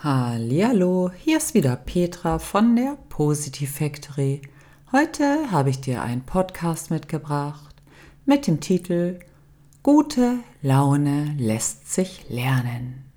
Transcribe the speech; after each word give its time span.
Hallo, 0.00 1.10
hier 1.16 1.38
ist 1.38 1.54
wieder 1.54 1.74
Petra 1.74 2.38
von 2.38 2.76
der 2.76 2.98
Positive 3.08 3.72
Factory. 3.72 4.42
Heute 4.92 5.50
habe 5.50 5.70
ich 5.70 5.80
dir 5.80 6.02
einen 6.02 6.20
Podcast 6.20 6.90
mitgebracht 6.90 7.74
mit 8.26 8.46
dem 8.46 8.60
Titel 8.60 9.20
Gute 9.82 10.40
Laune 10.60 11.34
lässt 11.38 11.90
sich 11.90 12.28
lernen. 12.28 13.10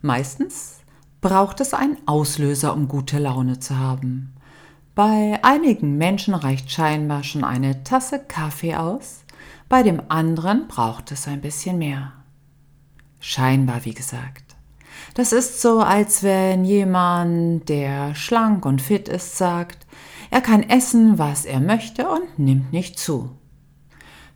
Meistens 0.00 0.80
braucht 1.20 1.60
es 1.60 1.72
einen 1.72 1.98
Auslöser, 2.04 2.74
um 2.74 2.88
gute 2.88 3.20
Laune 3.20 3.60
zu 3.60 3.78
haben. 3.78 4.34
Bei 4.96 5.38
einigen 5.44 5.98
Menschen 5.98 6.34
reicht 6.34 6.68
scheinbar 6.72 7.22
schon 7.22 7.44
eine 7.44 7.84
Tasse 7.84 8.18
Kaffee 8.18 8.74
aus, 8.74 9.22
bei 9.68 9.84
dem 9.84 10.02
anderen 10.08 10.66
braucht 10.66 11.12
es 11.12 11.28
ein 11.28 11.40
bisschen 11.40 11.78
mehr. 11.78 12.12
Scheinbar, 13.20 13.84
wie 13.84 13.94
gesagt. 13.94 14.51
Das 15.14 15.32
ist 15.32 15.60
so, 15.60 15.80
als 15.80 16.22
wenn 16.22 16.64
jemand, 16.64 17.68
der 17.68 18.14
schlank 18.14 18.64
und 18.64 18.80
fit 18.80 19.08
ist, 19.08 19.36
sagt, 19.36 19.86
er 20.30 20.40
kann 20.40 20.62
essen, 20.62 21.18
was 21.18 21.44
er 21.44 21.60
möchte 21.60 22.08
und 22.08 22.38
nimmt 22.38 22.72
nicht 22.72 22.98
zu. 22.98 23.30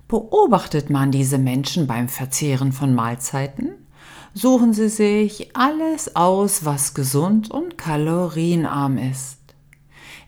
Beobachtet 0.09 0.91
man 0.91 1.11
diese 1.11 1.39
Menschen 1.39 1.87
beim 1.87 2.09
Verzehren 2.09 2.73
von 2.73 2.95
Mahlzeiten, 2.95 3.71
suchen 4.35 4.75
sie 4.75 4.91
sich 4.91 5.57
alles 5.57 6.15
aus, 6.15 6.67
was 6.67 6.93
gesund 6.93 7.51
und 7.51 7.79
kalorienarm 7.79 8.99
ist. 8.99 9.39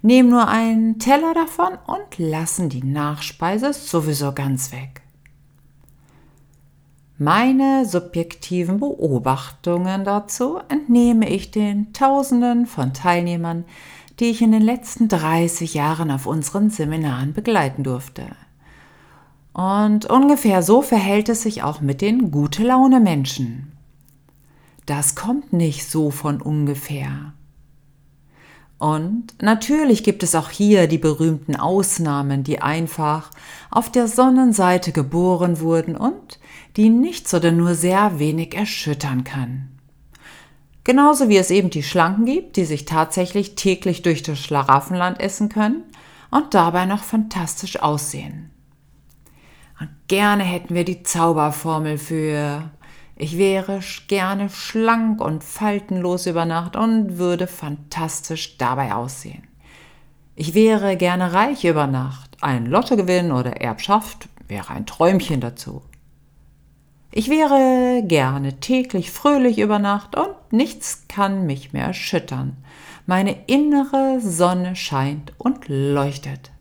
Nehmen 0.00 0.30
nur 0.30 0.48
einen 0.48 0.98
Teller 0.98 1.34
davon 1.34 1.76
und 1.86 2.18
lassen 2.18 2.70
die 2.70 2.84
Nachspeise 2.84 3.74
sowieso 3.74 4.32
ganz 4.32 4.72
weg. 4.72 5.02
Meine 7.20 7.84
subjektiven 7.84 8.78
Beobachtungen 8.78 10.04
dazu 10.04 10.60
entnehme 10.68 11.28
ich 11.28 11.50
den 11.50 11.92
Tausenden 11.92 12.64
von 12.64 12.94
Teilnehmern, 12.94 13.64
die 14.20 14.26
ich 14.26 14.40
in 14.40 14.52
den 14.52 14.62
letzten 14.62 15.08
30 15.08 15.74
Jahren 15.74 16.12
auf 16.12 16.26
unseren 16.26 16.70
Seminaren 16.70 17.32
begleiten 17.32 17.82
durfte. 17.82 18.22
Und 19.52 20.06
ungefähr 20.06 20.62
so 20.62 20.80
verhält 20.80 21.28
es 21.28 21.42
sich 21.42 21.64
auch 21.64 21.80
mit 21.80 22.02
den 22.02 22.30
gute 22.30 22.62
Laune 22.62 23.00
Menschen. 23.00 23.72
Das 24.86 25.16
kommt 25.16 25.52
nicht 25.52 25.90
so 25.90 26.12
von 26.12 26.40
ungefähr. 26.40 27.32
Und 28.78 29.34
natürlich 29.42 30.04
gibt 30.04 30.22
es 30.22 30.36
auch 30.36 30.50
hier 30.50 30.86
die 30.86 30.98
berühmten 30.98 31.56
Ausnahmen, 31.56 32.44
die 32.44 32.62
einfach 32.62 33.32
auf 33.72 33.90
der 33.90 34.06
Sonnenseite 34.06 34.92
geboren 34.92 35.58
wurden 35.58 35.96
und 35.96 36.38
die 36.78 36.90
nichts 36.90 37.34
oder 37.34 37.50
nur 37.50 37.74
sehr 37.74 38.20
wenig 38.20 38.54
erschüttern 38.54 39.24
kann. 39.24 39.68
Genauso 40.84 41.28
wie 41.28 41.36
es 41.36 41.50
eben 41.50 41.70
die 41.70 41.82
Schlanken 41.82 42.24
gibt, 42.24 42.56
die 42.56 42.64
sich 42.64 42.84
tatsächlich 42.84 43.56
täglich 43.56 44.02
durch 44.02 44.22
das 44.22 44.38
Schlaraffenland 44.38 45.20
essen 45.20 45.48
können 45.48 45.82
und 46.30 46.54
dabei 46.54 46.86
noch 46.86 47.02
fantastisch 47.02 47.80
aussehen. 47.82 48.50
Und 49.80 49.90
gerne 50.06 50.44
hätten 50.44 50.74
wir 50.76 50.84
die 50.84 51.02
Zauberformel 51.02 51.98
für 51.98 52.70
ich 53.16 53.36
wäre 53.36 53.80
gerne 54.06 54.48
schlank 54.48 55.20
und 55.20 55.42
faltenlos 55.42 56.26
über 56.26 56.44
Nacht 56.44 56.76
und 56.76 57.18
würde 57.18 57.48
fantastisch 57.48 58.56
dabei 58.56 58.94
aussehen. 58.94 59.42
Ich 60.36 60.54
wäre 60.54 60.96
gerne 60.96 61.32
reich 61.32 61.64
über 61.64 61.88
Nacht. 61.88 62.36
Ein 62.40 62.66
Lottogewinn 62.66 63.32
oder 63.32 63.60
Erbschaft 63.60 64.28
wäre 64.46 64.70
ein 64.70 64.86
Träumchen 64.86 65.40
dazu. 65.40 65.82
Ich 67.18 67.28
wäre 67.28 68.04
gerne 68.06 68.60
täglich 68.60 69.10
fröhlich 69.10 69.58
über 69.58 69.80
Nacht 69.80 70.16
und 70.16 70.52
nichts 70.52 71.08
kann 71.08 71.46
mich 71.46 71.72
mehr 71.72 71.86
erschüttern. 71.86 72.56
Meine 73.06 73.36
innere 73.48 74.20
Sonne 74.20 74.76
scheint 74.76 75.32
und 75.36 75.66
leuchtet. 75.66 76.52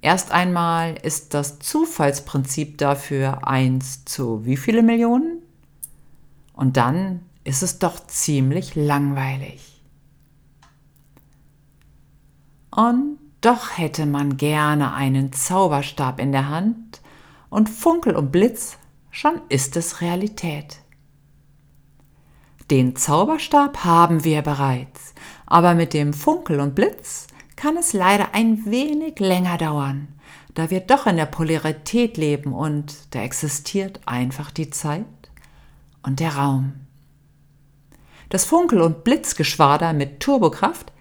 Erst 0.00 0.32
einmal 0.32 0.96
ist 1.04 1.34
das 1.34 1.60
Zufallsprinzip 1.60 2.78
dafür 2.78 3.46
1 3.46 4.06
zu 4.06 4.44
wie 4.44 4.56
viele 4.56 4.82
Millionen? 4.82 5.40
Und 6.54 6.76
dann 6.76 7.20
ist 7.44 7.62
es 7.62 7.78
doch 7.78 8.04
ziemlich 8.08 8.74
langweilig. 8.74 9.84
Und 12.72 13.20
doch 13.40 13.78
hätte 13.78 14.04
man 14.04 14.36
gerne 14.36 14.94
einen 14.94 15.32
Zauberstab 15.32 16.18
in 16.18 16.32
der 16.32 16.48
Hand 16.48 17.02
und 17.50 17.68
Funkel 17.68 18.14
und 18.16 18.32
Blitz, 18.32 18.78
schon 19.10 19.40
ist 19.48 19.76
es 19.76 20.00
Realität. 20.00 20.78
Den 22.70 22.96
Zauberstab 22.96 23.84
haben 23.84 24.24
wir 24.24 24.42
bereits, 24.42 25.14
aber 25.46 25.74
mit 25.74 25.94
dem 25.94 26.12
Funkel 26.12 26.60
und 26.60 26.74
Blitz 26.74 27.26
kann 27.56 27.76
es 27.76 27.92
leider 27.92 28.34
ein 28.34 28.66
wenig 28.66 29.18
länger 29.18 29.56
dauern, 29.56 30.08
da 30.54 30.70
wir 30.70 30.80
doch 30.80 31.06
in 31.06 31.16
der 31.16 31.26
Polarität 31.26 32.16
leben 32.18 32.52
und 32.52 32.94
da 33.14 33.22
existiert 33.22 34.00
einfach 34.04 34.50
die 34.50 34.70
Zeit 34.70 35.06
und 36.02 36.20
der 36.20 36.36
Raum. 36.36 36.74
Das 38.28 38.44
Funkel- 38.44 38.82
und 38.82 39.04
Blitzgeschwader 39.04 39.94
mit 39.94 40.20
Turbokraft 40.20 40.92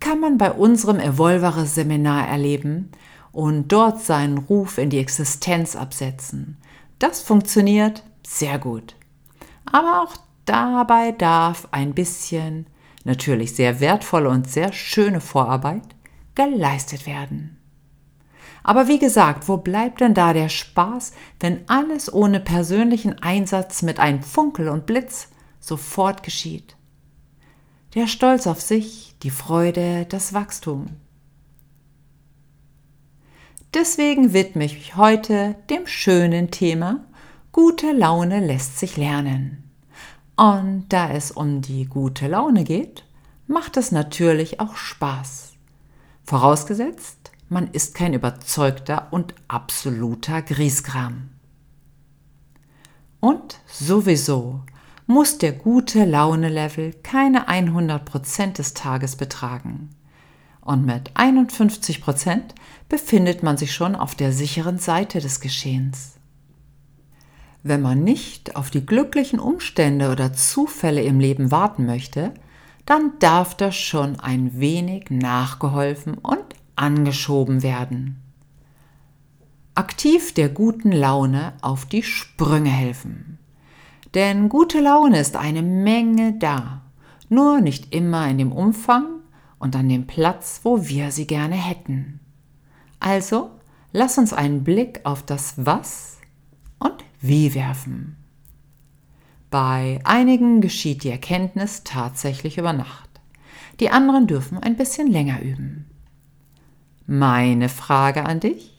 kann 0.00 0.20
man 0.20 0.36
bei 0.36 0.52
unserem 0.52 1.00
Evolvere-Seminar 1.00 2.28
erleben 2.28 2.90
und 3.34 3.68
dort 3.68 4.00
seinen 4.00 4.38
Ruf 4.38 4.78
in 4.78 4.90
die 4.90 4.98
Existenz 4.98 5.74
absetzen. 5.76 6.56
Das 7.00 7.20
funktioniert 7.20 8.04
sehr 8.24 8.58
gut. 8.58 8.94
Aber 9.70 10.02
auch 10.02 10.16
dabei 10.46 11.12
darf 11.12 11.68
ein 11.72 11.94
bisschen, 11.94 12.66
natürlich 13.02 13.56
sehr 13.56 13.80
wertvolle 13.80 14.28
und 14.28 14.48
sehr 14.48 14.72
schöne 14.72 15.20
Vorarbeit 15.20 15.82
geleistet 16.36 17.06
werden. 17.06 17.58
Aber 18.62 18.88
wie 18.88 18.98
gesagt, 18.98 19.48
wo 19.48 19.58
bleibt 19.58 20.00
denn 20.00 20.14
da 20.14 20.32
der 20.32 20.48
Spaß, 20.48 21.12
wenn 21.40 21.68
alles 21.68 22.10
ohne 22.12 22.40
persönlichen 22.40 23.20
Einsatz 23.20 23.82
mit 23.82 23.98
einem 23.98 24.22
Funkel 24.22 24.68
und 24.68 24.86
Blitz 24.86 25.28
sofort 25.60 26.22
geschieht? 26.22 26.76
Der 27.94 28.06
Stolz 28.06 28.46
auf 28.46 28.60
sich, 28.60 29.16
die 29.22 29.30
Freude, 29.30 30.06
das 30.08 30.32
Wachstum. 30.32 30.86
Deswegen 33.74 34.32
widme 34.32 34.64
ich 34.64 34.74
mich 34.74 34.96
heute 34.96 35.56
dem 35.68 35.88
schönen 35.88 36.52
Thema 36.52 37.04
Gute 37.50 37.90
Laune 37.90 38.38
lässt 38.38 38.78
sich 38.78 38.96
lernen. 38.96 39.64
Und 40.36 40.86
da 40.90 41.10
es 41.10 41.32
um 41.32 41.60
die 41.60 41.86
gute 41.86 42.28
Laune 42.28 42.62
geht, 42.62 43.04
macht 43.48 43.76
es 43.76 43.90
natürlich 43.90 44.60
auch 44.60 44.76
Spaß. 44.76 45.54
Vorausgesetzt, 46.22 47.32
man 47.48 47.68
ist 47.68 47.96
kein 47.96 48.14
überzeugter 48.14 49.08
und 49.10 49.34
absoluter 49.48 50.42
Grieskram. 50.42 51.30
Und 53.18 53.58
sowieso 53.66 54.60
muss 55.06 55.38
der 55.38 55.52
gute 55.52 56.04
Laune-Level 56.04 56.94
keine 57.02 57.48
100% 57.48 58.52
des 58.52 58.74
Tages 58.74 59.16
betragen. 59.16 59.90
Und 60.64 60.86
mit 60.86 61.12
51% 61.12 62.40
befindet 62.88 63.42
man 63.42 63.58
sich 63.58 63.74
schon 63.74 63.94
auf 63.94 64.14
der 64.14 64.32
sicheren 64.32 64.78
Seite 64.78 65.20
des 65.20 65.40
Geschehens. 65.40 66.14
Wenn 67.62 67.82
man 67.82 68.02
nicht 68.02 68.56
auf 68.56 68.70
die 68.70 68.84
glücklichen 68.84 69.38
Umstände 69.38 70.10
oder 70.10 70.32
Zufälle 70.32 71.02
im 71.02 71.20
Leben 71.20 71.50
warten 71.50 71.86
möchte, 71.86 72.32
dann 72.86 73.12
darf 73.18 73.54
das 73.54 73.76
schon 73.76 74.20
ein 74.20 74.58
wenig 74.58 75.10
nachgeholfen 75.10 76.18
und 76.18 76.44
angeschoben 76.76 77.62
werden. 77.62 78.20
Aktiv 79.74 80.34
der 80.34 80.48
guten 80.48 80.92
Laune 80.92 81.54
auf 81.60 81.86
die 81.86 82.02
Sprünge 82.02 82.70
helfen. 82.70 83.38
Denn 84.14 84.48
gute 84.48 84.80
Laune 84.80 85.18
ist 85.18 85.36
eine 85.36 85.62
Menge 85.62 86.34
da, 86.38 86.82
nur 87.28 87.60
nicht 87.60 87.94
immer 87.94 88.28
in 88.28 88.38
dem 88.38 88.52
Umfang 88.52 89.13
und 89.64 89.74
an 89.76 89.88
dem 89.88 90.06
Platz, 90.06 90.60
wo 90.62 90.86
wir 90.86 91.10
sie 91.10 91.26
gerne 91.26 91.56
hätten. 91.56 92.20
Also 93.00 93.50
lass 93.92 94.18
uns 94.18 94.34
einen 94.34 94.62
Blick 94.62 95.00
auf 95.04 95.24
das 95.24 95.54
Was 95.56 96.18
und 96.78 97.02
Wie 97.20 97.54
werfen. 97.54 98.16
Bei 99.50 100.00
einigen 100.04 100.60
geschieht 100.60 101.02
die 101.02 101.08
Erkenntnis 101.08 101.82
tatsächlich 101.82 102.58
über 102.58 102.74
Nacht. 102.74 103.08
Die 103.80 103.88
anderen 103.88 104.26
dürfen 104.26 104.58
ein 104.58 104.76
bisschen 104.76 105.10
länger 105.10 105.40
üben. 105.40 105.86
Meine 107.06 107.70
Frage 107.70 108.26
an 108.26 108.40
dich. 108.40 108.76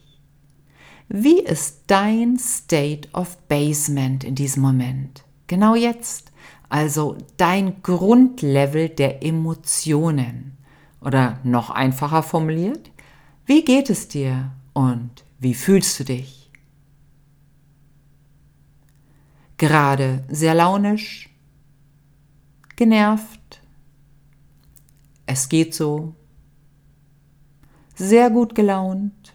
Wie 1.07 1.39
ist 1.39 1.85
dein 1.87 2.37
State 2.37 3.09
of 3.13 3.37
Basement 3.47 4.23
in 4.23 4.35
diesem 4.35 4.61
Moment? 4.61 5.23
Genau 5.47 5.73
jetzt. 5.73 6.31
Also 6.69 7.17
dein 7.37 7.81
Grundlevel 7.81 8.89
der 8.89 9.23
Emotionen. 9.23 10.54
Oder 11.05 11.39
noch 11.43 11.69
einfacher 11.69 12.23
formuliert, 12.23 12.91
wie 13.45 13.63
geht 13.63 13.89
es 13.89 14.09
dir 14.09 14.51
und 14.73 15.23
wie 15.39 15.53
fühlst 15.53 15.99
du 15.99 16.03
dich? 16.03 16.45
gerade 19.57 20.23
sehr 20.29 20.53
launisch, 20.53 21.29
genervt, 22.75 23.61
es 25.25 25.49
geht 25.49 25.73
so, 25.73 26.15
sehr 27.95 28.29
gut 28.29 28.55
gelaunt, 28.55 29.33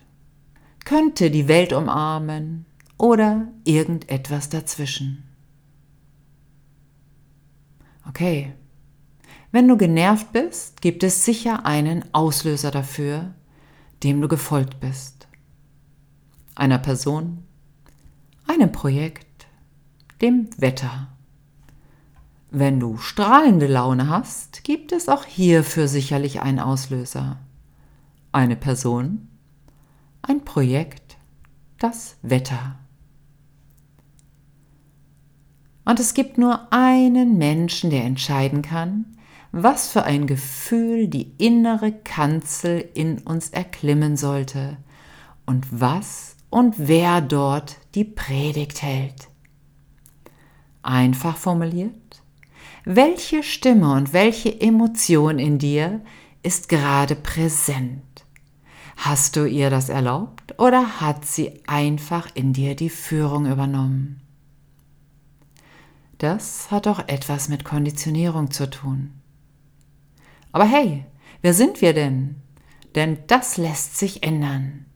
könnte 0.85 1.31
die 1.31 1.49
Welt 1.49 1.73
umarmen 1.73 2.67
oder 2.99 3.49
irgendetwas 3.65 4.51
dazwischen. 4.51 5.25
Okay, 8.07 8.53
wenn 9.52 9.67
du 9.67 9.76
genervt 9.76 10.32
bist, 10.32 10.81
gibt 10.81 11.02
es 11.02 11.25
sicher 11.25 11.67
einen 11.67 12.05
Auslöser 12.14 12.70
dafür, 12.70 13.35
dem 14.02 14.20
du 14.20 14.29
gefolgt 14.29 14.81
bist. 14.81 15.29
Einer 16.55 16.79
Person, 16.79 17.44
einem 18.47 18.70
Projekt, 18.70 19.47
dem 20.20 20.49
Wetter. 20.56 21.08
Wenn 22.50 22.81
du 22.81 22.97
strahlende 22.99 23.67
Laune 23.67 24.08
hast, 24.08 24.64
gibt 24.64 24.93
es 24.93 25.08
auch 25.08 25.25
hierfür 25.25 25.88
sicherlich 25.88 26.41
einen 26.41 26.58
Auslöser. 26.58 27.38
Eine 28.32 28.56
Person, 28.56 29.29
ein 30.23 30.44
Projekt, 30.44 31.17
das 31.79 32.17
Wetter. 32.23 32.76
Und 35.85 35.99
es 35.99 36.14
gibt 36.14 36.38
nur 36.38 36.73
einen 36.73 37.38
Menschen, 37.38 37.91
der 37.91 38.05
entscheiden 38.05 38.62
kann, 38.62 39.17
was 39.52 39.88
für 39.88 40.05
ein 40.05 40.26
Gefühl 40.26 41.08
die 41.08 41.32
innere 41.38 41.93
Kanzel 41.93 42.88
in 42.94 43.19
uns 43.19 43.50
erklimmen 43.50 44.17
sollte 44.17 44.76
und 45.47 45.67
was 45.70 46.37
und 46.50 46.75
wer 46.79 47.20
dort 47.20 47.79
die 47.94 48.05
Predigt 48.05 48.82
hält. 48.82 49.29
Einfach 50.82 51.37
formuliert, 51.37 52.23
welche 52.85 53.43
Stimme 53.43 53.93
und 53.94 54.12
welche 54.12 54.61
Emotion 54.61 55.38
in 55.38 55.58
dir 55.58 56.00
ist 56.43 56.69
gerade 56.69 57.14
präsent? 57.14 58.02
Hast 58.97 59.37
du 59.37 59.47
ihr 59.47 59.70
das 59.70 59.88
erlaubt 59.88 60.58
oder 60.58 61.00
hat 61.00 61.25
sie 61.25 61.62
einfach 61.67 62.29
in 62.35 62.52
dir 62.52 62.76
die 62.76 62.91
Führung 62.91 63.50
übernommen? 63.50 64.20
Das 66.19 66.70
hat 66.70 66.87
auch 66.87 67.08
etwas 67.08 67.49
mit 67.49 67.64
Konditionierung 67.64 68.50
zu 68.50 68.69
tun. 68.69 69.20
Aber 70.52 70.64
hey, 70.64 71.05
wer 71.43 71.55
sind 71.55 71.81
wir 71.81 71.93
denn? 71.93 72.37
Denn 72.94 73.19
das 73.26 73.56
lässt 73.56 73.97
sich 73.97 74.23
ändern. 74.23 74.87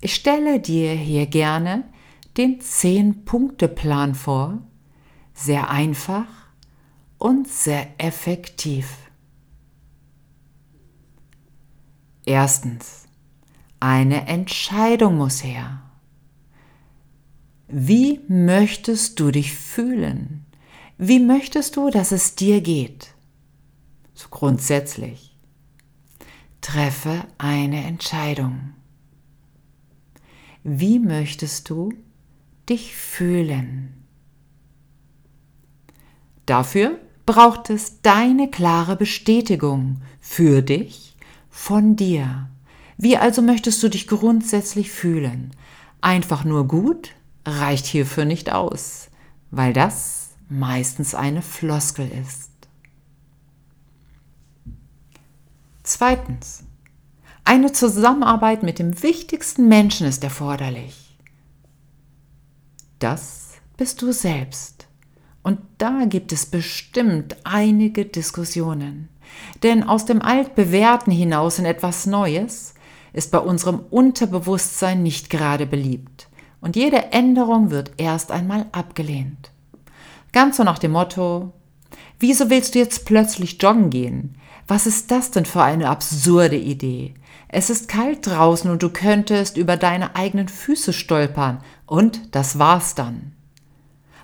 Ich 0.00 0.14
stelle 0.14 0.60
dir 0.60 0.92
hier 0.92 1.26
gerne 1.26 1.84
den 2.36 2.60
10-Punkte-Plan 2.60 4.14
vor. 4.14 4.58
Sehr 5.34 5.70
einfach 5.70 6.26
und 7.18 7.48
sehr 7.48 7.88
effektiv. 7.98 8.96
Erstens, 12.24 13.08
eine 13.80 14.26
Entscheidung 14.28 15.16
muss 15.16 15.42
her. 15.42 15.82
Wie 17.68 18.20
möchtest 18.28 19.18
du 19.18 19.30
dich 19.30 19.52
fühlen? 19.52 20.46
Wie 20.98 21.18
möchtest 21.18 21.76
du, 21.76 21.90
dass 21.90 22.12
es 22.12 22.36
dir 22.36 22.60
geht? 22.60 23.14
Grundsätzlich. 24.30 25.36
Treffe 26.60 27.24
eine 27.38 27.84
Entscheidung. 27.84 28.74
Wie 30.64 30.98
möchtest 30.98 31.68
du 31.70 31.92
dich 32.68 32.94
fühlen? 32.94 34.04
Dafür 36.46 36.98
braucht 37.26 37.70
es 37.70 38.00
deine 38.02 38.48
klare 38.48 38.96
Bestätigung 38.96 40.02
für 40.20 40.62
dich, 40.62 41.16
von 41.50 41.96
dir. 41.96 42.48
Wie 42.96 43.16
also 43.16 43.42
möchtest 43.42 43.82
du 43.82 43.88
dich 43.88 44.06
grundsätzlich 44.06 44.92
fühlen? 44.92 45.50
Einfach 46.00 46.44
nur 46.44 46.68
gut 46.68 47.10
reicht 47.44 47.86
hierfür 47.86 48.24
nicht 48.24 48.52
aus, 48.52 49.08
weil 49.50 49.72
das 49.72 50.30
meistens 50.48 51.14
eine 51.14 51.42
Floskel 51.42 52.08
ist. 52.24 52.51
Zweitens. 56.02 56.64
Eine 57.44 57.70
Zusammenarbeit 57.70 58.64
mit 58.64 58.80
dem 58.80 59.04
wichtigsten 59.04 59.68
Menschen 59.68 60.08
ist 60.08 60.24
erforderlich. 60.24 61.16
Das 62.98 63.52
bist 63.76 64.02
du 64.02 64.10
selbst. 64.10 64.88
Und 65.44 65.60
da 65.78 66.06
gibt 66.06 66.32
es 66.32 66.44
bestimmt 66.44 67.36
einige 67.44 68.04
Diskussionen. 68.04 69.10
Denn 69.62 69.84
aus 69.84 70.04
dem 70.04 70.20
Altbewährten 70.22 71.12
hinaus 71.12 71.60
in 71.60 71.66
etwas 71.66 72.06
Neues 72.06 72.74
ist 73.12 73.30
bei 73.30 73.38
unserem 73.38 73.78
Unterbewusstsein 73.88 75.04
nicht 75.04 75.30
gerade 75.30 75.66
beliebt. 75.66 76.26
Und 76.60 76.74
jede 76.74 77.12
Änderung 77.12 77.70
wird 77.70 77.92
erst 77.98 78.32
einmal 78.32 78.66
abgelehnt. 78.72 79.52
Ganz 80.32 80.56
so 80.56 80.64
nach 80.64 80.80
dem 80.80 80.90
Motto, 80.90 81.52
wieso 82.18 82.50
willst 82.50 82.74
du 82.74 82.80
jetzt 82.80 83.04
plötzlich 83.04 83.62
joggen 83.62 83.90
gehen? 83.90 84.34
Was 84.66 84.86
ist 84.86 85.10
das 85.10 85.30
denn 85.30 85.44
für 85.44 85.62
eine 85.62 85.88
absurde 85.88 86.56
Idee? 86.56 87.14
Es 87.48 87.68
ist 87.68 87.88
kalt 87.88 88.26
draußen 88.26 88.70
und 88.70 88.82
du 88.82 88.88
könntest 88.88 89.56
über 89.56 89.76
deine 89.76 90.16
eigenen 90.16 90.48
Füße 90.48 90.92
stolpern. 90.92 91.62
Und 91.86 92.34
das 92.34 92.58
war's 92.58 92.94
dann. 92.94 93.32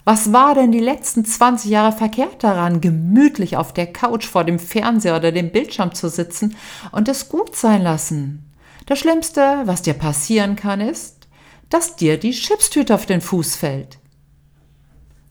Was 0.04 0.32
war 0.32 0.54
denn 0.54 0.72
die 0.72 0.80
letzten 0.80 1.26
20 1.26 1.70
Jahre 1.70 1.92
verkehrt 1.92 2.42
daran, 2.42 2.80
gemütlich 2.80 3.58
auf 3.58 3.74
der 3.74 3.92
Couch 3.92 4.24
vor 4.24 4.44
dem 4.44 4.58
Fernseher 4.58 5.16
oder 5.16 5.32
dem 5.32 5.52
Bildschirm 5.52 5.94
zu 5.94 6.08
sitzen 6.08 6.56
und 6.92 7.08
es 7.08 7.28
gut 7.28 7.54
sein 7.54 7.82
lassen? 7.82 8.50
Das 8.86 8.98
Schlimmste, 8.98 9.64
was 9.66 9.82
dir 9.82 9.92
passieren 9.92 10.56
kann, 10.56 10.80
ist, 10.80 11.28
dass 11.68 11.96
dir 11.96 12.18
die 12.18 12.30
Chipstüte 12.30 12.94
auf 12.94 13.04
den 13.04 13.20
Fuß 13.20 13.56
fällt. 13.56 13.98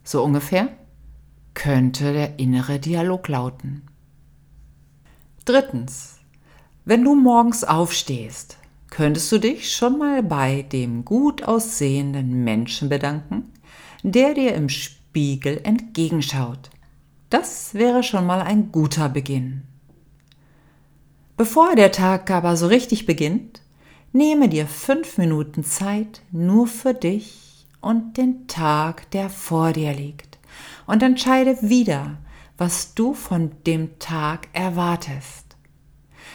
So 0.03 0.23
ungefähr 0.23 0.67
könnte 1.55 2.13
der 2.13 2.37
innere 2.37 2.77
Dialog 2.77 3.27
lauten. 3.29 3.86
Drittens. 5.47 6.19
Wenn 6.83 7.05
du 7.05 7.15
morgens 7.15 7.63
aufstehst, 7.63 8.57
könntest 8.89 9.31
du 9.31 9.37
dich 9.37 9.71
schon 9.71 9.97
mal 9.97 10.21
bei 10.21 10.63
dem 10.63 11.05
gut 11.05 11.41
aussehenden 11.41 12.43
Menschen 12.43 12.89
bedanken, 12.89 13.53
der 14.03 14.33
dir 14.33 14.53
im 14.55 14.67
Spiegel 14.67 15.61
entgegenschaut. 15.63 16.69
Das 17.29 17.73
wäre 17.73 18.03
schon 18.03 18.25
mal 18.25 18.41
ein 18.41 18.73
guter 18.73 19.07
Beginn. 19.07 19.61
Bevor 21.37 21.77
der 21.77 21.93
Tag 21.93 22.29
aber 22.29 22.57
so 22.57 22.67
richtig 22.67 23.05
beginnt, 23.05 23.61
nehme 24.11 24.49
dir 24.49 24.67
fünf 24.67 25.17
Minuten 25.17 25.63
Zeit 25.63 26.23
nur 26.33 26.67
für 26.67 26.93
dich 26.93 27.65
und 27.79 28.17
den 28.17 28.47
Tag, 28.47 29.09
der 29.11 29.29
vor 29.29 29.71
dir 29.71 29.93
liegt, 29.93 30.39
und 30.87 31.01
entscheide 31.01 31.57
wieder, 31.61 32.17
was 32.57 32.93
du 32.93 33.13
von 33.13 33.51
dem 33.65 33.99
Tag 33.99 34.47
erwartest. 34.53 35.55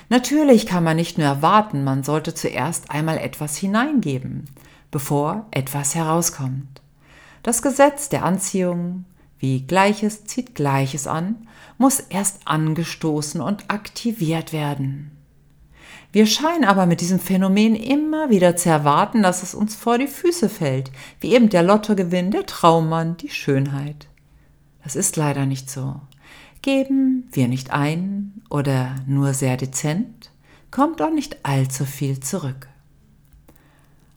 Natürlich 0.09 0.67
kann 0.67 0.85
man 0.85 0.97
nicht 0.97 1.19
nur 1.19 1.26
erwarten, 1.26 1.85
man 1.85 2.05
sollte 2.05 2.35
zuerst 2.35 2.91
einmal 2.91 3.19
etwas 3.19 3.57
hineingeben, 3.57 4.45
bevor 4.91 5.47
etwas 5.50 5.95
herauskommt. 5.95 6.83
Das 7.43 7.62
Gesetz 7.62 8.09
der 8.09 8.25
Anziehung, 8.25 9.05
wie 9.38 9.67
Gleiches 9.67 10.25
zieht 10.25 10.55
Gleiches 10.55 11.07
an, 11.07 11.49
muss 11.79 11.99
erst 11.99 12.47
angestoßen 12.47 13.41
und 13.41 13.71
aktiviert 13.71 14.52
werden. 14.52 15.11
Wir 16.12 16.26
scheinen 16.26 16.64
aber 16.64 16.85
mit 16.85 17.00
diesem 17.00 17.19
Phänomen 17.19 17.75
immer 17.75 18.29
wieder 18.29 18.55
zu 18.55 18.69
erwarten, 18.69 19.23
dass 19.23 19.43
es 19.43 19.55
uns 19.55 19.75
vor 19.75 19.97
die 19.97 20.07
Füße 20.07 20.50
fällt, 20.50 20.93
wie 21.21 21.35
eben 21.35 21.49
der 21.49 21.62
Lottogewinn, 21.62 22.31
der 22.31 22.45
Traummann, 22.45 23.17
die 23.17 23.31
Schönheit. 23.31 24.09
Das 24.85 24.95
ist 24.95 25.17
leider 25.17 25.47
nicht 25.47 25.71
so. 25.71 26.00
Geben 26.62 27.28
wir 27.33 27.49
nicht 27.49 27.73
ein 27.73 28.40
oder 28.49 28.95
nur 29.07 29.35
sehr 29.35 29.57
dezent, 29.57 30.31
kommt 30.71 31.02
auch 31.02 31.11
nicht 31.11 31.45
allzu 31.45 31.85
viel 31.85 32.21
zurück. 32.21 32.69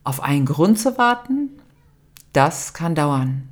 Auf 0.04 0.22
einen 0.22 0.46
Grund 0.46 0.78
zu 0.78 0.96
warten, 0.96 1.50
das 2.32 2.72
kann 2.72 2.94
dauern. 2.94 3.48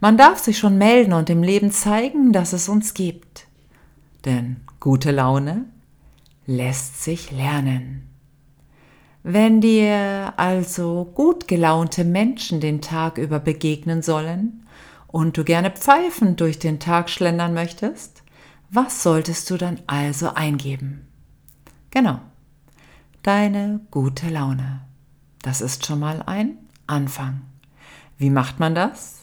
Man 0.00 0.16
darf 0.16 0.38
sich 0.38 0.56
schon 0.58 0.78
melden 0.78 1.12
und 1.12 1.28
dem 1.28 1.42
Leben 1.42 1.70
zeigen, 1.70 2.32
dass 2.32 2.54
es 2.54 2.70
uns 2.70 2.94
gibt. 2.94 3.46
Denn 4.24 4.56
gute 4.80 5.10
Laune 5.10 5.66
lässt 6.46 7.02
sich 7.02 7.30
lernen. 7.30 8.08
Wenn 9.22 9.60
dir 9.60 10.34
also 10.36 11.10
gut 11.14 11.48
gelaunte 11.48 12.04
Menschen 12.04 12.60
den 12.60 12.80
Tag 12.80 13.18
über 13.18 13.40
begegnen 13.40 14.00
sollen, 14.00 14.65
und 15.16 15.38
du 15.38 15.44
gerne 15.44 15.70
pfeifend 15.70 16.42
durch 16.42 16.58
den 16.58 16.78
Tag 16.78 17.08
schlendern 17.08 17.54
möchtest, 17.54 18.22
was 18.68 19.02
solltest 19.02 19.48
du 19.48 19.56
dann 19.56 19.80
also 19.86 20.34
eingeben? 20.34 21.08
Genau, 21.90 22.20
deine 23.22 23.80
gute 23.90 24.28
Laune. 24.28 24.82
Das 25.40 25.62
ist 25.62 25.86
schon 25.86 26.00
mal 26.00 26.22
ein 26.26 26.58
Anfang. 26.86 27.40
Wie 28.18 28.28
macht 28.28 28.60
man 28.60 28.74
das? 28.74 29.20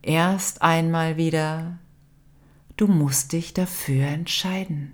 Erst 0.00 0.62
einmal 0.62 1.18
wieder, 1.18 1.78
du 2.78 2.86
musst 2.86 3.32
dich 3.32 3.52
dafür 3.52 4.06
entscheiden. 4.06 4.92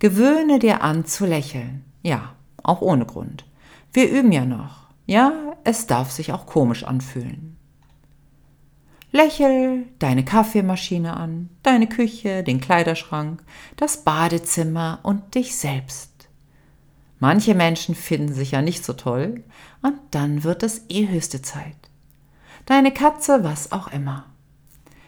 Gewöhne 0.00 0.58
dir 0.58 0.82
an 0.82 1.06
zu 1.06 1.24
lächeln. 1.24 1.82
Ja, 2.02 2.34
auch 2.62 2.82
ohne 2.82 3.06
Grund. 3.06 3.46
Wir 3.90 4.10
üben 4.10 4.32
ja 4.32 4.44
noch. 4.44 4.88
Ja, 5.06 5.56
es 5.64 5.86
darf 5.86 6.10
sich 6.10 6.34
auch 6.34 6.44
komisch 6.44 6.84
anfühlen. 6.84 7.57
Lächel 9.10 9.86
deine 9.98 10.24
Kaffeemaschine 10.24 11.16
an, 11.16 11.48
deine 11.62 11.88
Küche, 11.88 12.42
den 12.42 12.60
Kleiderschrank, 12.60 13.42
das 13.76 14.04
Badezimmer 14.04 15.00
und 15.02 15.34
dich 15.34 15.56
selbst. 15.56 16.28
Manche 17.18 17.54
Menschen 17.54 17.94
finden 17.94 18.32
sich 18.32 18.52
ja 18.52 18.62
nicht 18.62 18.84
so 18.84 18.92
toll 18.92 19.42
und 19.82 19.94
dann 20.10 20.44
wird 20.44 20.62
es 20.62 20.82
eh 20.88 21.08
höchste 21.08 21.42
Zeit. 21.42 21.76
Deine 22.66 22.92
Katze, 22.92 23.42
was 23.44 23.72
auch 23.72 23.88
immer. 23.88 24.26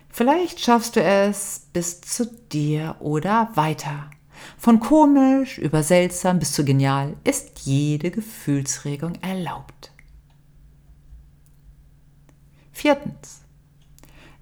Vielleicht 0.09 0.61
schaffst 0.61 0.97
du 0.97 1.02
es 1.02 1.69
bis 1.73 2.00
zu 2.00 2.26
dir 2.26 2.97
oder 3.00 3.50
weiter. 3.54 4.11
Von 4.57 4.80
komisch 4.80 5.59
über 5.59 5.83
seltsam 5.83 6.38
bis 6.38 6.52
zu 6.52 6.64
genial 6.64 7.16
ist 7.23 7.61
jede 7.61 8.11
Gefühlsregung 8.11 9.16
erlaubt. 9.16 9.92
Viertens. 12.73 13.42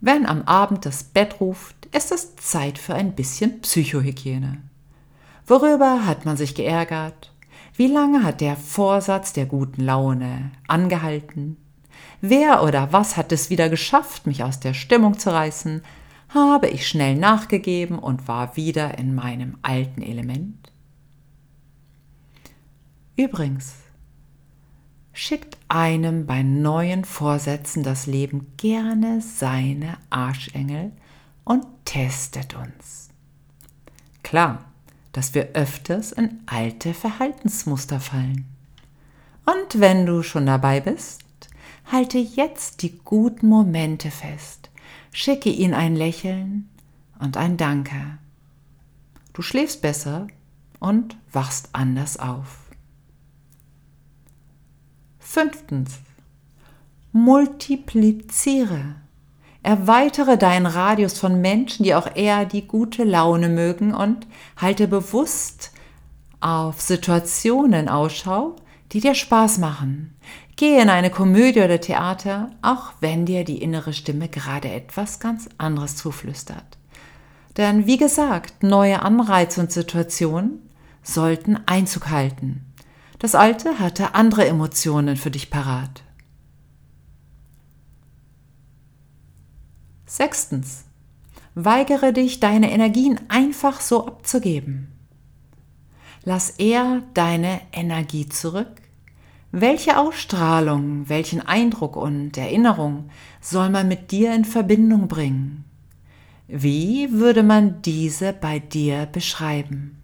Wenn 0.00 0.26
am 0.26 0.42
Abend 0.42 0.86
das 0.86 1.02
Bett 1.02 1.40
ruft, 1.40 1.86
ist 1.86 2.12
es 2.12 2.36
Zeit 2.36 2.78
für 2.78 2.94
ein 2.94 3.14
bisschen 3.14 3.60
Psychohygiene. 3.60 4.62
Worüber 5.46 6.06
hat 6.06 6.24
man 6.24 6.36
sich 6.36 6.54
geärgert? 6.54 7.32
Wie 7.74 7.88
lange 7.88 8.22
hat 8.22 8.40
der 8.40 8.56
Vorsatz 8.56 9.32
der 9.32 9.46
guten 9.46 9.82
Laune 9.82 10.52
angehalten? 10.68 11.56
Wer 12.20 12.62
oder 12.62 12.92
was 12.92 13.16
hat 13.16 13.32
es 13.32 13.50
wieder 13.50 13.68
geschafft, 13.68 14.26
mich 14.26 14.44
aus 14.44 14.60
der 14.60 14.74
Stimmung 14.74 15.18
zu 15.18 15.30
reißen? 15.30 15.82
Habe 16.28 16.68
ich 16.68 16.86
schnell 16.86 17.16
nachgegeben 17.16 17.98
und 17.98 18.28
war 18.28 18.56
wieder 18.56 18.98
in 18.98 19.14
meinem 19.14 19.56
alten 19.62 20.02
Element? 20.02 20.72
Übrigens, 23.16 23.74
schickt 25.18 25.58
einem 25.66 26.26
bei 26.26 26.44
neuen 26.44 27.04
Vorsätzen 27.04 27.82
das 27.82 28.06
Leben 28.06 28.52
gerne 28.56 29.20
seine 29.20 29.98
Arschengel 30.10 30.92
und 31.42 31.66
testet 31.84 32.54
uns. 32.54 33.08
Klar, 34.22 34.64
dass 35.10 35.34
wir 35.34 35.54
öfters 35.54 36.12
in 36.12 36.38
alte 36.46 36.94
Verhaltensmuster 36.94 37.98
fallen. 37.98 38.46
Und 39.44 39.80
wenn 39.80 40.06
du 40.06 40.22
schon 40.22 40.46
dabei 40.46 40.78
bist, 40.78 41.24
halte 41.90 42.18
jetzt 42.18 42.82
die 42.82 42.96
guten 42.98 43.48
Momente 43.48 44.12
fest, 44.12 44.70
schicke 45.10 45.50
ihnen 45.50 45.74
ein 45.74 45.96
Lächeln 45.96 46.68
und 47.18 47.36
ein 47.36 47.56
Danke. 47.56 48.18
Du 49.32 49.42
schläfst 49.42 49.82
besser 49.82 50.28
und 50.78 51.16
wachst 51.32 51.70
anders 51.72 52.20
auf. 52.20 52.67
Fünftens. 55.30 55.98
Multipliziere. 57.12 58.94
Erweitere 59.62 60.38
deinen 60.38 60.64
Radius 60.64 61.18
von 61.18 61.42
Menschen, 61.42 61.84
die 61.84 61.94
auch 61.94 62.16
eher 62.16 62.46
die 62.46 62.66
gute 62.66 63.04
Laune 63.04 63.50
mögen 63.50 63.92
und 63.92 64.26
halte 64.56 64.88
bewusst 64.88 65.72
auf 66.40 66.80
Situationen 66.80 67.90
Ausschau, 67.90 68.56
die 68.92 69.00
dir 69.00 69.14
Spaß 69.14 69.58
machen. 69.58 70.16
Gehe 70.56 70.80
in 70.80 70.88
eine 70.88 71.10
Komödie 71.10 71.60
oder 71.60 71.78
Theater, 71.78 72.48
auch 72.62 72.92
wenn 73.00 73.26
dir 73.26 73.44
die 73.44 73.60
innere 73.60 73.92
Stimme 73.92 74.30
gerade 74.30 74.70
etwas 74.70 75.20
ganz 75.20 75.46
anderes 75.58 75.96
zuflüstert. 75.96 76.78
Denn 77.58 77.86
wie 77.86 77.98
gesagt, 77.98 78.62
neue 78.62 79.02
Anreize 79.02 79.60
und 79.60 79.72
Situationen 79.72 80.70
sollten 81.02 81.58
Einzug 81.66 82.08
halten. 82.08 82.64
Das 83.18 83.34
Alte 83.34 83.80
hatte 83.80 84.14
andere 84.14 84.46
Emotionen 84.46 85.16
für 85.16 85.30
dich 85.30 85.50
parat. 85.50 86.04
Sechstens. 90.06 90.84
Weigere 91.54 92.12
dich, 92.12 92.38
deine 92.38 92.70
Energien 92.70 93.18
einfach 93.28 93.80
so 93.80 94.06
abzugeben. 94.06 94.92
Lass 96.24 96.50
eher 96.50 97.02
deine 97.14 97.60
Energie 97.72 98.28
zurück. 98.28 98.82
Welche 99.50 99.98
Ausstrahlung, 99.98 101.08
welchen 101.08 101.40
Eindruck 101.40 101.96
und 101.96 102.36
Erinnerung 102.36 103.10
soll 103.40 103.70
man 103.70 103.88
mit 103.88 104.12
dir 104.12 104.34
in 104.34 104.44
Verbindung 104.44 105.08
bringen? 105.08 105.64
Wie 106.46 107.12
würde 107.12 107.42
man 107.42 107.82
diese 107.82 108.32
bei 108.32 108.58
dir 108.58 109.06
beschreiben? 109.06 109.97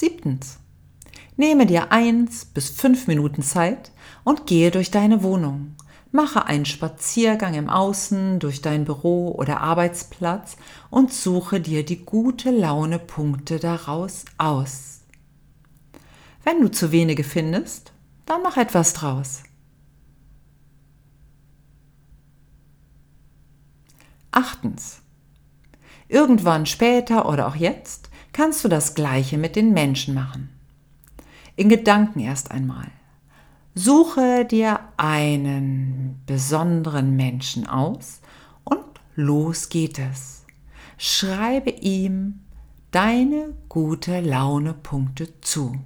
Siebtens. 0.00 0.58
Nehme 1.36 1.66
dir 1.66 1.92
eins 1.92 2.46
bis 2.46 2.70
fünf 2.70 3.06
Minuten 3.06 3.42
Zeit 3.42 3.92
und 4.24 4.46
gehe 4.46 4.70
durch 4.70 4.90
deine 4.90 5.22
Wohnung. 5.22 5.76
Mache 6.10 6.46
einen 6.46 6.64
Spaziergang 6.64 7.52
im 7.52 7.68
Außen 7.68 8.40
durch 8.40 8.62
dein 8.62 8.86
Büro 8.86 9.32
oder 9.32 9.60
Arbeitsplatz 9.60 10.56
und 10.88 11.12
suche 11.12 11.60
dir 11.60 11.84
die 11.84 12.02
gute 12.02 12.50
Laune 12.50 12.98
Punkte 12.98 13.58
daraus 13.58 14.24
aus. 14.38 15.02
Wenn 16.44 16.62
du 16.62 16.70
zu 16.70 16.92
wenige 16.92 17.22
findest, 17.22 17.92
dann 18.24 18.42
mach 18.42 18.56
etwas 18.56 18.94
draus. 18.94 19.42
Achtens. 24.30 25.02
Irgendwann 26.08 26.64
später 26.64 27.28
oder 27.28 27.46
auch 27.46 27.56
jetzt 27.56 28.09
kannst 28.32 28.64
du 28.64 28.68
das 28.68 28.94
Gleiche 28.94 29.38
mit 29.38 29.56
den 29.56 29.72
Menschen 29.72 30.14
machen. 30.14 30.50
In 31.56 31.68
Gedanken 31.68 32.20
erst 32.20 32.50
einmal. 32.50 32.86
Suche 33.74 34.44
dir 34.44 34.80
einen 34.96 36.20
besonderen 36.26 37.16
Menschen 37.16 37.66
aus 37.66 38.20
und 38.64 38.84
los 39.14 39.68
geht 39.68 39.98
es. 39.98 40.44
Schreibe 40.98 41.70
ihm 41.70 42.40
deine 42.90 43.54
gute 43.68 44.20
Laune 44.20 44.74
Punkte 44.74 45.40
zu. 45.40 45.76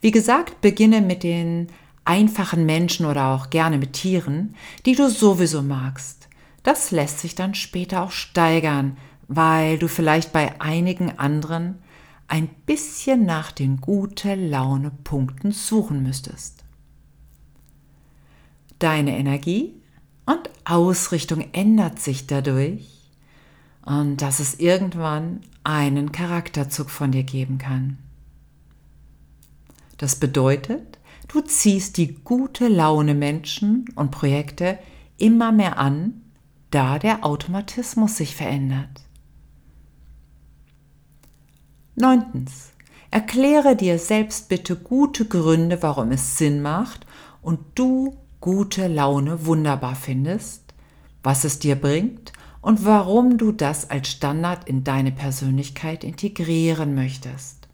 Wie 0.00 0.10
gesagt, 0.10 0.60
beginne 0.60 1.00
mit 1.00 1.22
den 1.22 1.68
einfachen 2.04 2.66
Menschen 2.66 3.06
oder 3.06 3.28
auch 3.28 3.50
gerne 3.50 3.78
mit 3.78 3.94
Tieren, 3.94 4.54
die 4.86 4.94
du 4.94 5.08
sowieso 5.10 5.62
magst. 5.62 6.28
Das 6.62 6.90
lässt 6.90 7.18
sich 7.20 7.34
dann 7.34 7.54
später 7.54 8.02
auch 8.02 8.12
steigern, 8.12 8.96
weil 9.28 9.78
du 9.78 9.88
vielleicht 9.88 10.32
bei 10.32 10.60
einigen 10.60 11.18
anderen 11.18 11.76
ein 12.28 12.48
bisschen 12.66 13.24
nach 13.26 13.52
den 13.52 13.80
gute 13.80 14.34
Laune 14.34 14.90
Punkten 15.04 15.52
suchen 15.52 16.02
müsstest. 16.02 16.64
Deine 18.78 19.16
Energie 19.16 19.74
und 20.26 20.50
Ausrichtung 20.64 21.46
ändert 21.52 22.00
sich 22.00 22.26
dadurch 22.26 22.88
und 23.84 24.22
dass 24.22 24.40
es 24.40 24.54
irgendwann 24.60 25.40
einen 25.64 26.12
Charakterzug 26.12 26.90
von 26.90 27.12
dir 27.12 27.22
geben 27.22 27.58
kann. 27.58 27.98
Das 29.98 30.16
bedeutet, 30.16 30.98
du 31.28 31.42
ziehst 31.42 31.96
die 31.96 32.14
gute 32.14 32.68
Laune 32.68 33.14
Menschen 33.14 33.84
und 33.94 34.10
Projekte 34.10 34.78
immer 35.18 35.52
mehr 35.52 35.78
an, 35.78 36.22
da 36.70 36.98
der 36.98 37.24
Automatismus 37.24 38.16
sich 38.16 38.34
verändert. 38.34 39.02
Neuntens. 41.94 42.70
Erkläre 43.10 43.76
dir 43.76 43.98
selbst 43.98 44.48
bitte 44.48 44.76
gute 44.76 45.26
Gründe, 45.26 45.82
warum 45.82 46.10
es 46.10 46.38
Sinn 46.38 46.62
macht 46.62 47.04
und 47.42 47.60
du 47.74 48.16
gute 48.40 48.88
Laune 48.88 49.44
wunderbar 49.44 49.94
findest, 49.94 50.62
was 51.22 51.44
es 51.44 51.58
dir 51.58 51.76
bringt 51.76 52.32
und 52.62 52.86
warum 52.86 53.36
du 53.36 53.52
das 53.52 53.90
als 53.90 54.08
Standard 54.08 54.66
in 54.66 54.84
deine 54.84 55.12
Persönlichkeit 55.12 56.02
integrieren 56.02 56.94
möchtest. 56.94 57.68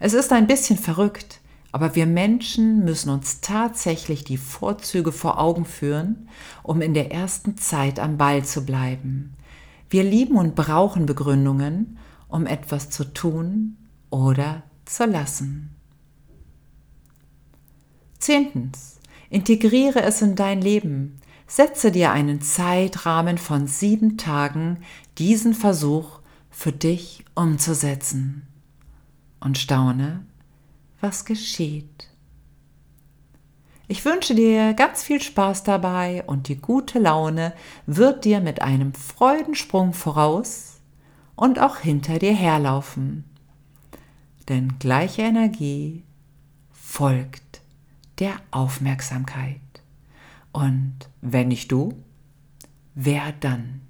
Es 0.00 0.12
ist 0.12 0.32
ein 0.32 0.48
bisschen 0.48 0.76
verrückt, 0.76 1.40
aber 1.70 1.94
wir 1.94 2.06
Menschen 2.06 2.84
müssen 2.84 3.10
uns 3.10 3.40
tatsächlich 3.40 4.24
die 4.24 4.36
Vorzüge 4.36 5.12
vor 5.12 5.38
Augen 5.38 5.64
führen, 5.64 6.28
um 6.64 6.80
in 6.82 6.92
der 6.92 7.12
ersten 7.12 7.56
Zeit 7.56 8.00
am 8.00 8.16
Ball 8.18 8.44
zu 8.44 8.66
bleiben. 8.66 9.36
Wir 9.88 10.02
lieben 10.02 10.36
und 10.36 10.56
brauchen 10.56 11.06
Begründungen 11.06 11.98
um 12.28 12.46
etwas 12.46 12.90
zu 12.90 13.04
tun 13.04 13.76
oder 14.10 14.62
zu 14.84 15.04
lassen. 15.04 15.74
Zehntens. 18.18 18.98
Integriere 19.28 20.02
es 20.02 20.22
in 20.22 20.36
dein 20.36 20.60
Leben. 20.60 21.20
Setze 21.46 21.92
dir 21.92 22.12
einen 22.12 22.40
Zeitrahmen 22.40 23.38
von 23.38 23.66
sieben 23.66 24.16
Tagen, 24.16 24.78
diesen 25.18 25.54
Versuch 25.54 26.20
für 26.50 26.72
dich 26.72 27.24
umzusetzen. 27.34 28.46
Und 29.40 29.58
staune, 29.58 30.24
was 31.00 31.24
geschieht. 31.24 32.08
Ich 33.88 34.04
wünsche 34.04 34.34
dir 34.34 34.74
ganz 34.74 35.04
viel 35.04 35.22
Spaß 35.22 35.62
dabei 35.62 36.24
und 36.26 36.48
die 36.48 36.56
gute 36.56 36.98
Laune 36.98 37.52
wird 37.86 38.24
dir 38.24 38.40
mit 38.40 38.60
einem 38.60 38.94
Freudensprung 38.94 39.92
voraus 39.92 40.75
und 41.36 41.60
auch 41.60 41.78
hinter 41.78 42.18
dir 42.18 42.34
herlaufen. 42.34 43.24
Denn 44.48 44.78
gleiche 44.78 45.22
Energie 45.22 46.02
folgt 46.72 47.60
der 48.18 48.34
Aufmerksamkeit. 48.50 49.60
Und 50.52 50.94
wenn 51.20 51.48
nicht 51.48 51.70
du, 51.70 51.92
wer 52.94 53.32
dann? 53.32 53.85